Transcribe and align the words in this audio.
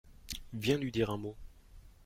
Viens 0.53 0.79
lui 0.79 0.91
dire 0.91 1.11
un 1.11 1.17
mot. 1.17 1.35